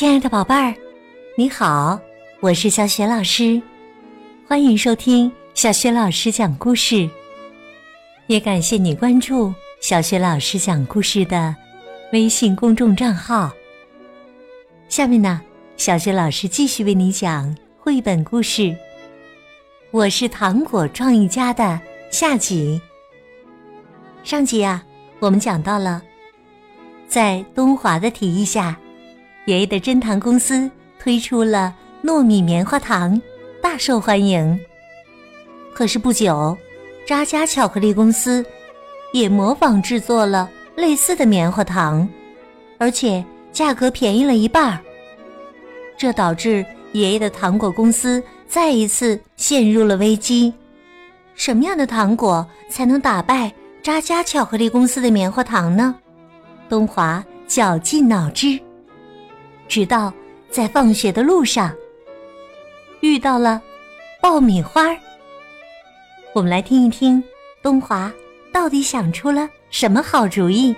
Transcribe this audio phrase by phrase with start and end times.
[0.00, 0.74] 亲爱的宝贝儿，
[1.36, 2.00] 你好，
[2.40, 3.60] 我是小雪老师，
[4.48, 7.06] 欢迎收听小雪老师讲故事。
[8.26, 9.52] 也感谢你关注
[9.82, 11.54] 小雪老师讲故事的
[12.14, 13.52] 微信公众账号。
[14.88, 15.38] 下面呢，
[15.76, 18.74] 小雪老师继续为你讲绘本故事。
[19.90, 21.78] 我是糖果创意家的
[22.10, 22.80] 下集。
[24.24, 24.82] 上集啊，
[25.18, 26.00] 我们讲到了，
[27.06, 28.74] 在东华的提议下。
[29.46, 33.20] 爷爷的珍糖公司推出了糯米棉花糖，
[33.62, 34.58] 大受欢迎。
[35.74, 36.56] 可是不久，
[37.06, 38.44] 扎家巧克力公司
[39.12, 42.06] 也模仿制作了类似的棉花糖，
[42.78, 44.78] 而且价格便宜了一半儿。
[45.96, 50.52] 这导致爷爷的糖果公司再一次陷入了危机。
[51.34, 53.52] 什么样的糖果才能打败
[53.82, 55.94] 扎家巧克力公司的棉花糖呢？
[56.68, 58.60] 东华绞尽脑汁。
[59.70, 60.12] 直到
[60.50, 61.72] 在放学的路上
[63.02, 63.62] 遇到了
[64.20, 64.98] 爆米花儿，
[66.34, 67.22] 我们来听一听
[67.62, 68.12] 东华
[68.52, 70.74] 到底想出了什么好主意。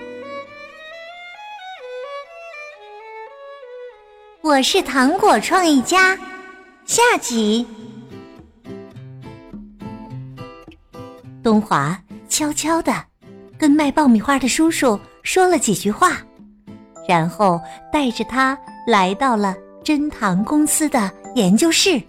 [4.42, 6.14] 我是糖果创意家，
[6.84, 7.66] 下集。
[11.42, 12.92] 东华悄悄的
[13.58, 16.18] 跟卖爆米花的叔叔说了几句话，
[17.08, 17.58] 然后
[17.90, 18.56] 带着他。
[18.86, 22.02] 来到了珍糖公司的研究室，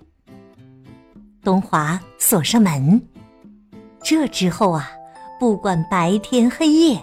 [1.44, 3.00] 东华锁上门。
[4.02, 4.90] 这之后啊，
[5.40, 7.00] 不管白天黑夜，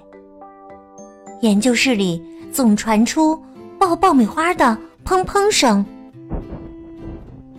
[1.41, 2.21] 研究室里
[2.53, 3.41] 总传出
[3.79, 5.85] 爆爆米花的砰砰声。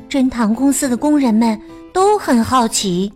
[0.10, 1.60] 珍糖公司的工人们
[1.94, 3.12] 都很好奇，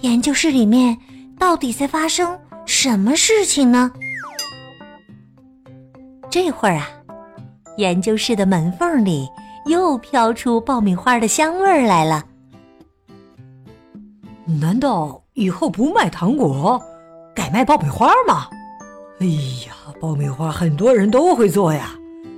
[0.00, 0.96] 研究室里面
[1.38, 3.92] 到底在发生什么事情呢？
[6.30, 6.88] 这会儿啊。
[7.76, 9.28] 研究室的门缝里
[9.66, 12.24] 又飘出爆米花的香味儿来了。
[14.60, 16.82] 难道以后不卖糖果，
[17.34, 18.48] 改卖爆米花吗？
[19.20, 19.26] 哎
[19.66, 21.94] 呀，爆米花很多人都会做呀，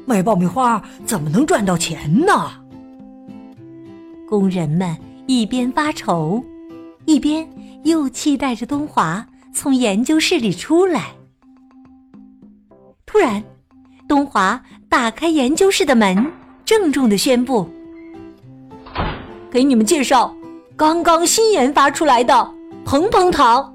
[0.07, 2.53] 卖爆米花怎么能赚到钱呢？
[4.29, 4.97] 工人们
[5.27, 6.45] 一边发愁，
[7.07, 7.49] 一边
[7.85, 11.13] 又期待着东华从研究室里出来。
[13.07, 13.43] 突然，
[14.15, 14.63] 东华。
[14.89, 16.25] 打开研究室的门，
[16.65, 17.69] 郑重的宣布
[19.51, 20.33] ：“给你们介绍
[20.77, 22.49] 刚刚新研发出来的
[22.85, 23.75] 蓬蓬糖。”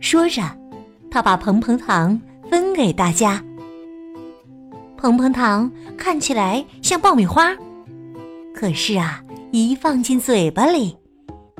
[0.00, 0.40] 说着，
[1.10, 2.18] 他把蓬蓬糖
[2.48, 3.44] 分给大家。
[4.96, 7.54] 蓬蓬糖看起来像爆米花，
[8.54, 10.96] 可是啊，一放进嘴巴里，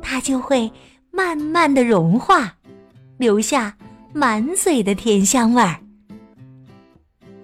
[0.01, 0.73] 它就会
[1.11, 2.55] 慢慢的融化，
[3.19, 3.77] 留下
[4.15, 5.77] 满嘴的甜香味儿。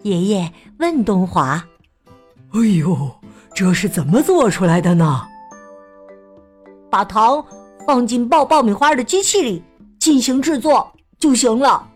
[0.09, 1.63] 爷爷问东华
[2.55, 3.11] ：“哎呦，
[3.55, 5.27] 这是怎么做出来的呢？”
[6.91, 7.45] 把糖
[7.87, 9.63] 放进爆爆米花的机器里
[9.99, 11.87] 进行制作就行了。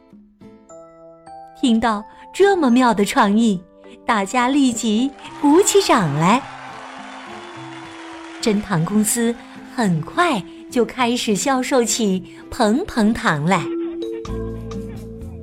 [1.58, 3.62] 听到这么妙的创意，
[4.04, 6.42] 大家立即鼓起掌来。
[8.40, 9.34] 真糖公司
[9.74, 13.64] 很快就开始销售起蓬蓬糖来。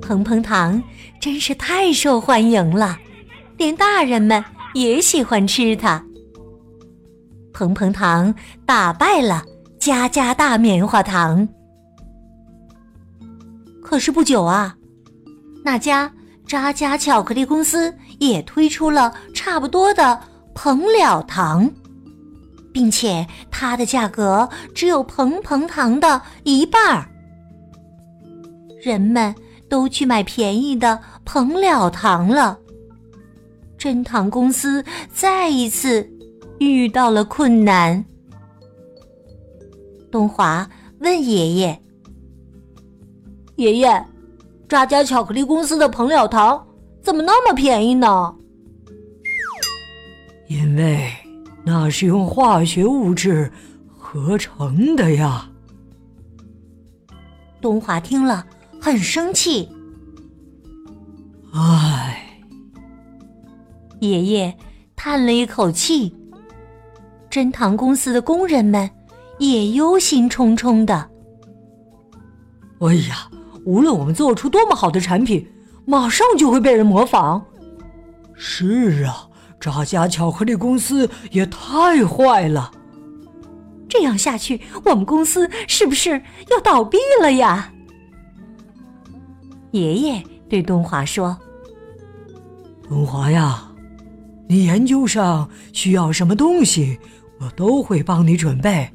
[0.02, 0.82] 蓬蓬糖
[1.20, 2.98] 真是太受欢迎了，
[3.58, 4.42] 连大人们
[4.72, 6.02] 也喜欢吃它。
[7.52, 9.44] 蓬蓬糖打败了
[9.78, 11.46] 家家大棉花糖。
[13.82, 14.74] 可是不久啊，
[15.62, 16.10] 那家
[16.46, 20.18] 扎家巧克力公司也推出了差不多的
[20.54, 21.70] 蓬了糖，
[22.72, 27.06] 并且它的价格只有蓬蓬糖的一半儿。
[28.82, 29.34] 人们。
[29.70, 31.00] 都去买便宜的
[31.32, 32.58] 蓬了糖了。
[33.78, 36.10] 珍糖公司再一次
[36.58, 38.04] 遇到了困难。
[40.10, 40.68] 东华
[40.98, 41.80] 问爷爷
[43.54, 44.04] ：“爷爷，
[44.66, 46.66] 这家巧克力公司的蓬了糖
[47.00, 48.34] 怎么那么便宜呢？”
[50.50, 51.12] 因为
[51.62, 53.48] 那是用化学物质
[53.96, 55.48] 合成的呀。
[57.60, 58.44] 东华听了。
[58.82, 59.68] 很生气，
[61.52, 62.38] 唉，
[64.00, 64.56] 爷爷
[64.94, 66.14] 叹了一口气。
[67.28, 68.88] 珍糖公司的工人们
[69.38, 71.10] 也忧心忡忡的。
[72.80, 73.28] 哎呀，
[73.64, 75.46] 无论我们做出多么好的产品，
[75.84, 77.44] 马上就会被人模仿。
[78.34, 82.70] 是啊，这家巧克力公司也太坏了。
[83.88, 86.10] 这样下去，我们公司是不是
[86.50, 87.72] 要倒闭了呀？
[89.72, 91.38] 爷爷对东华说
[92.88, 93.62] ：“东华呀，
[94.48, 96.98] 你研究上需要什么东西，
[97.38, 98.90] 我都会帮你准备。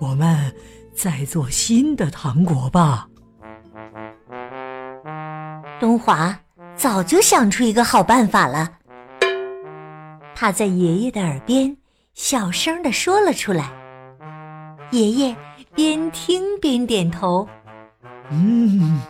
[0.00, 0.52] 我们
[0.92, 3.08] 再做新的糖果吧。
[5.78, 6.36] 东华
[6.74, 8.68] 早就想出一个好办法了，
[10.34, 11.76] 他在爷爷的耳边
[12.14, 13.70] 小声的说了出来。
[14.90, 15.36] 爷爷
[15.72, 17.48] 边听边点头，
[18.30, 19.00] 嗯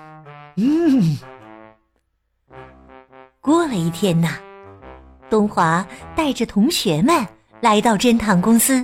[0.57, 1.17] 嗯。
[3.45, 4.39] 过了一天呐，
[5.29, 5.87] 东华
[6.17, 7.15] 带着同学们
[7.61, 8.83] 来到珍糖公司。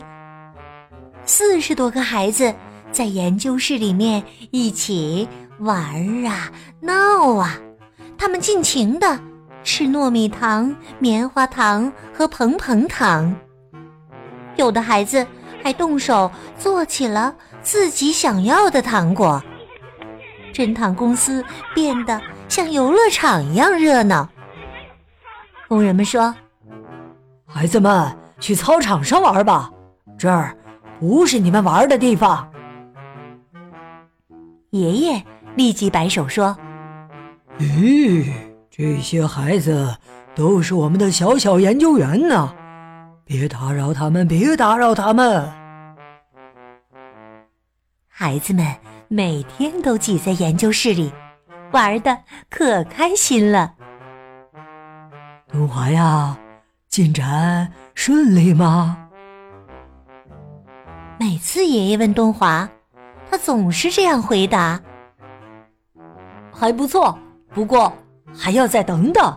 [1.25, 2.55] 四十多个孩子
[2.93, 5.27] 在研究室里面一起
[5.61, 5.75] 玩
[6.27, 7.59] 啊闹啊，
[8.19, 9.19] 他们尽情的
[9.65, 13.35] 吃糯米糖、棉花糖和蓬蓬糖。
[14.57, 15.27] 有的孩子
[15.63, 19.43] 还动手做起了自己想要的糖果。
[20.53, 21.43] 珍糖公司
[21.75, 24.29] 变得像游乐场一样热闹。
[25.71, 26.35] 工人们说
[27.47, 29.71] ：“孩子们，去操场上玩吧，
[30.19, 30.53] 这儿
[30.99, 32.51] 不是你们玩的地方。”
[34.71, 35.25] 爷爷
[35.55, 36.57] 立即摆手说
[37.61, 38.29] ：“咦，
[38.69, 39.97] 这些孩子
[40.35, 42.53] 都是我们的小小研究员呢，
[43.25, 45.49] 别打扰他们，别打扰他们。”
[48.11, 48.67] 孩子们
[49.07, 51.13] 每天都挤在研究室里，
[51.71, 52.19] 玩的
[52.51, 53.75] 可开心了。
[55.53, 56.39] 东华呀，
[56.89, 58.97] 进展顺利吗？
[61.19, 62.69] 每次爷爷问东华，
[63.29, 64.81] 他总是这样回答
[66.55, 67.19] ：“还不错，
[67.53, 67.93] 不过
[68.33, 69.37] 还要再等等。”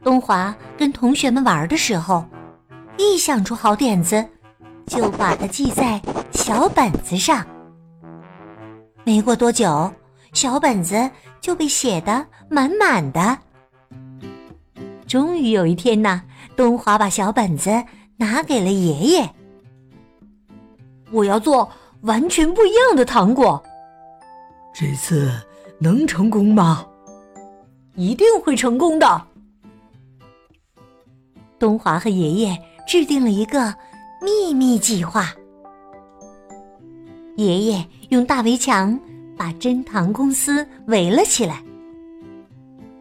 [0.00, 2.24] 东华跟同学们玩的时候，
[2.96, 4.24] 一想出好点子，
[4.86, 6.00] 就把它记在
[6.30, 7.44] 小本子上。
[9.02, 9.92] 没过多久，
[10.32, 13.36] 小本子就被写得满满的。
[15.12, 16.22] 终于有一天呐，
[16.56, 17.70] 东华把小本子
[18.16, 19.30] 拿给了爷爷。
[21.10, 21.70] 我要做
[22.00, 23.62] 完全不一样的糖果，
[24.72, 25.30] 这次
[25.78, 26.86] 能成功吗？
[27.94, 29.22] 一定会成功的。
[31.58, 33.74] 东华和爷爷制定了一个
[34.22, 35.30] 秘密计划。
[37.36, 38.98] 爷爷用大围墙
[39.36, 41.62] 把珍糖公司围了起来，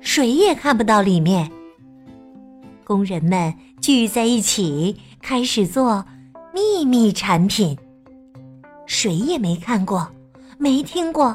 [0.01, 1.49] 谁也看不到里面。
[2.91, 6.03] 工人们聚在一起，开始做
[6.53, 7.77] 秘密产品。
[8.85, 10.05] 谁也没看过、
[10.57, 11.33] 没听过、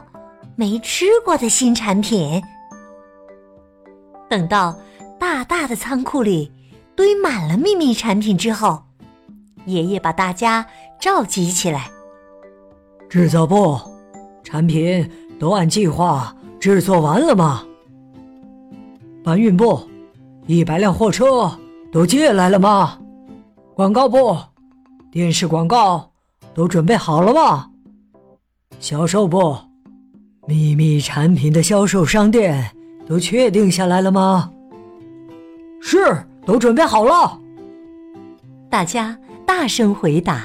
[0.54, 2.42] 没吃过的新产品。
[4.28, 4.78] 等到
[5.18, 6.52] 大大的仓库里
[6.94, 8.82] 堆满了秘密产品之后，
[9.64, 10.66] 爷爷把大家
[11.00, 11.90] 召集起来。
[13.08, 13.80] 制造部，
[14.44, 15.10] 产品
[15.40, 17.64] 都按计划制作完了吗？
[19.24, 19.80] 搬运部。
[20.46, 21.58] 一百辆货车
[21.90, 22.98] 都借来了吗？
[23.74, 24.36] 广告部，
[25.10, 26.12] 电视广告
[26.54, 27.68] 都准备好了吗？
[28.78, 29.56] 销售部，
[30.46, 32.70] 秘密产品的销售商店
[33.08, 34.52] 都确定下来了吗？
[35.80, 35.98] 是，
[36.44, 37.40] 都准备好了。
[38.70, 40.44] 大家大声回答。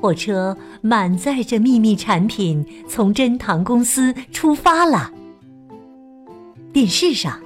[0.00, 5.10] 货车满载着秘密产品从珍堂公司出发了。
[6.72, 7.36] 电视上。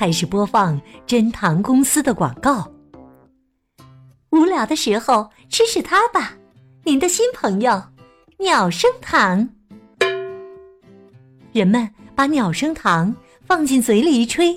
[0.00, 2.66] 开始播放珍糖公司的广告。
[4.30, 6.32] 无聊的时候吃吃它吧，
[6.84, 7.82] 您的新朋友——
[8.40, 9.46] 鸟声糖。
[11.52, 13.14] 人们把鸟声糖
[13.44, 14.56] 放进嘴里一吹，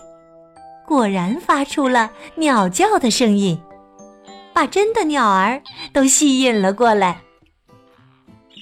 [0.88, 3.62] 果然发出了鸟叫的声音，
[4.54, 7.22] 把真的鸟儿都吸引了过来。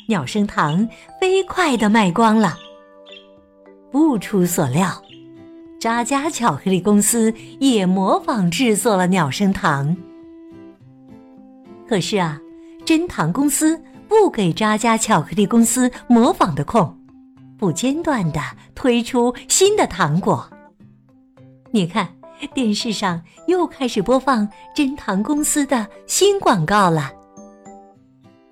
[0.08, 2.58] 鸟声糖飞快的卖光了。
[3.92, 5.00] 不出所料。
[5.82, 9.98] 扎家巧克力公司也模仿制作了鸟声糖，
[11.90, 12.40] 可是啊，
[12.86, 16.96] 珍糖公司不给扎家巧克力公司模仿的空，
[17.58, 18.40] 不间断的
[18.76, 20.48] 推出新的糖果。
[21.72, 22.16] 你看，
[22.54, 27.10] 电视上又开始播放珍糖公司的新广告了。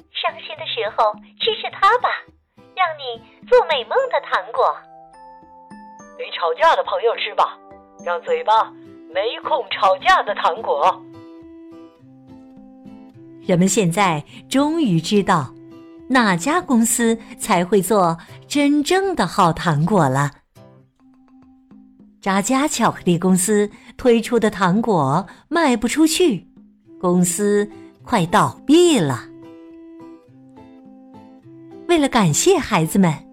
[0.09, 2.09] 伤心的时候吃吃它吧，
[2.75, 4.75] 让你做美梦的糖果。
[6.19, 7.57] 给吵架的朋友吃吧，
[8.03, 8.69] 让嘴巴
[9.13, 11.01] 没空吵架的糖果。
[13.41, 15.55] 人们现在终于知道
[16.09, 18.17] 哪家公司才会做
[18.49, 20.29] 真正的好糖果了。
[22.19, 26.45] 扎家巧克力公司推出的糖果卖不出去，
[26.99, 27.65] 公司
[28.03, 29.23] 快倒闭了。
[31.87, 33.28] 为了感谢孩子们。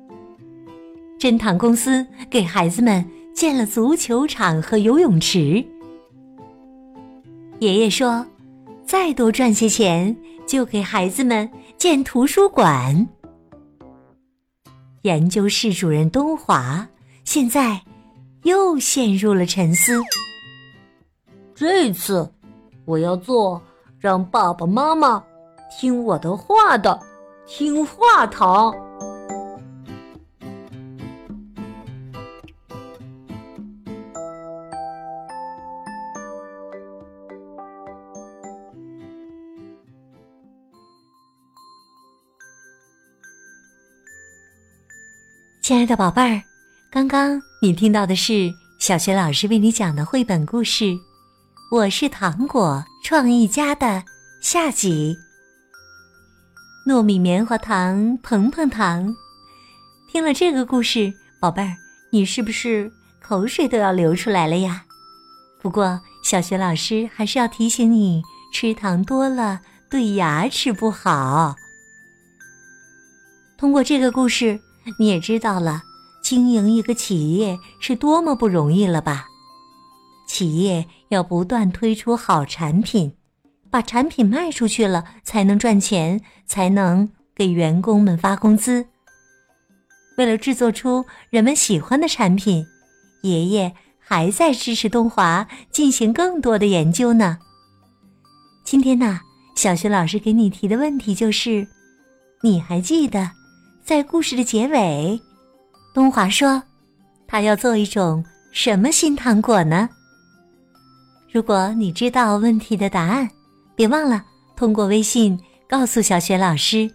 [1.27, 3.05] 珍堂公司给孩子们
[3.35, 5.55] 建了足球场和游泳池。
[7.59, 8.25] 爷爷说
[8.87, 10.17] ：“再多赚些钱，
[10.47, 13.09] 就给孩子们建图书馆。”
[15.03, 16.87] 研究室主任东华
[17.25, 17.83] 现在
[18.45, 20.01] 又陷入了沉思。
[21.57, 22.33] 这次
[22.85, 23.61] 我要做
[23.99, 25.21] 让爸爸妈妈
[25.77, 26.97] 听我的话的
[27.49, 28.73] 听话糖。
[45.67, 46.41] 亲爱的宝贝儿，
[46.93, 50.85] 刚刚你听到的是小学老师为你讲的绘本故事
[51.73, 54.05] 《我是糖果创意家》的
[54.41, 55.19] 下集。
[56.87, 59.13] 糯米棉花糖、蓬蓬糖，
[60.09, 61.75] 听了这个故事，宝贝儿，
[62.13, 62.89] 你是不是
[63.21, 64.85] 口水都要流出来了呀？
[65.61, 68.23] 不过，小学老师还是要提醒你，
[68.55, 71.57] 吃糖多了对牙齿不好。
[73.59, 74.61] 通过这个故事。
[74.99, 75.83] 你也知道了，
[76.23, 79.27] 经营一个企业是多么不容易了吧？
[80.29, 83.15] 企业要不断推出好产品，
[83.71, 88.87] 把产品卖出去了，才能赚钱，才能给员工们发工资。
[90.17, 92.67] 为了制作出人们喜欢的产品，
[93.23, 97.39] 爷爷还在支持东华进行更多的研究呢。
[98.65, 99.21] 今天呢，
[99.55, 101.69] 小学老师给你提的问题就是：
[102.43, 103.31] 你还记得？
[103.87, 105.21] 在故事的结尾，
[105.95, 106.61] 东华说
[107.29, 109.89] ：“他要做一种什么新糖果呢？”
[111.31, 113.31] 如果你知道问题的答案，
[113.77, 114.25] 别忘了
[114.57, 115.39] 通过微信
[115.69, 116.91] 告诉小雪老师。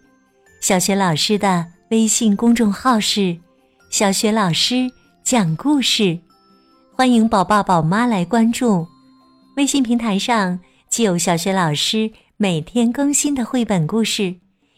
[0.59, 3.39] 小雪老师的微信公众号是
[3.89, 4.91] “小雪老师
[5.23, 6.19] 讲故事”，
[6.91, 8.85] 欢迎宝爸宝妈来关注。
[9.55, 14.35] 微信平台上既有小雪老师每天更新的绘本故事，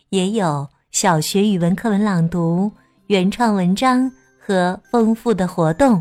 [0.09, 0.69] 也有。
[0.93, 2.71] 小学语文课文朗读、
[3.07, 5.99] 原创文章和丰富的活动。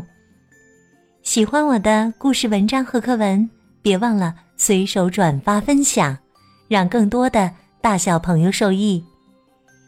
[1.23, 3.49] 喜欢我的故事文章和课文，
[3.81, 6.15] 别忘了随手转发分享，
[6.67, 9.03] 让更多的大小朋友受益。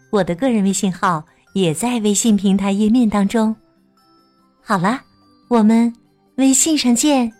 [0.09, 3.55] 我的个人微信号也在微信平台页面当中。
[4.59, 5.03] 好啦，
[5.49, 5.93] 我们
[6.37, 7.31] 微信上见。